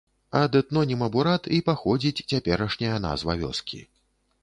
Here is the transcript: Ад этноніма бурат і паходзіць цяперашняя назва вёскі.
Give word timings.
Ад 0.39 0.55
этноніма 0.61 1.09
бурат 1.17 1.51
і 1.59 1.61
паходзіць 1.69 2.25
цяперашняя 2.31 2.97
назва 3.09 3.41
вёскі. 3.47 3.87